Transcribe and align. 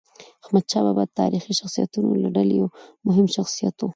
احمدشاه 0.43 0.83
بابا 0.87 1.03
د 1.07 1.11
تاریخي 1.21 1.51
شخصیتونو 1.59 2.09
له 2.23 2.29
ډلې 2.35 2.53
یو 2.61 2.67
مهم 3.07 3.25
شخصیت 3.35 3.75
و. 3.79 3.87